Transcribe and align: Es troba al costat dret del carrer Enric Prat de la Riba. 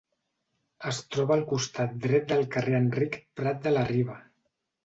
Es 0.91 1.01
troba 1.15 1.35
al 1.39 1.43
costat 1.51 1.93
dret 2.07 2.27
del 2.33 2.43
carrer 2.57 2.75
Enric 2.81 3.19
Prat 3.41 3.63
de 3.67 3.75
la 3.77 3.89
Riba. 3.93 4.21